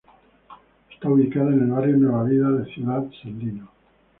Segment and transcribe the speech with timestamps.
[0.91, 3.69] Está ubicada en el barrio Nueva Vida de Ciudad Sandino.